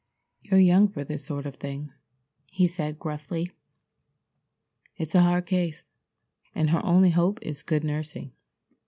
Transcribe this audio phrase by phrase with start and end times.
[0.41, 1.91] "You're young for this sort of thing,"
[2.51, 3.51] he said gruffly.
[4.97, 5.85] "It's a hard case,
[6.55, 8.31] and her only hope is good nursing.